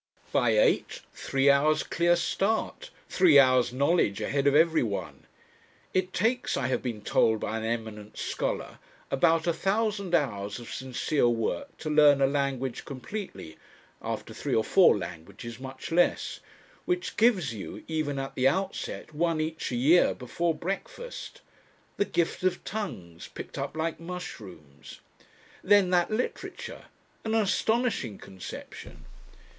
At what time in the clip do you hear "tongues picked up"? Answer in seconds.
22.63-23.77